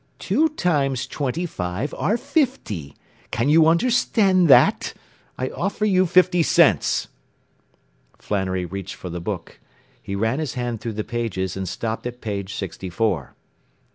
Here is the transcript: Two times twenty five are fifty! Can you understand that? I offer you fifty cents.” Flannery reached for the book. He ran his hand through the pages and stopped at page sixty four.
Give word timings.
Two 0.17 0.49
times 0.49 1.05
twenty 1.05 1.45
five 1.45 1.93
are 1.95 2.17
fifty! 2.17 2.95
Can 3.29 3.49
you 3.49 3.67
understand 3.67 4.47
that? 4.47 4.95
I 5.37 5.49
offer 5.49 5.85
you 5.85 6.07
fifty 6.07 6.41
cents.” 6.41 7.07
Flannery 8.17 8.65
reached 8.65 8.95
for 8.95 9.11
the 9.11 9.21
book. 9.21 9.59
He 10.01 10.15
ran 10.15 10.39
his 10.39 10.55
hand 10.55 10.81
through 10.81 10.93
the 10.93 11.03
pages 11.03 11.55
and 11.55 11.69
stopped 11.69 12.07
at 12.07 12.19
page 12.19 12.55
sixty 12.55 12.89
four. 12.89 13.35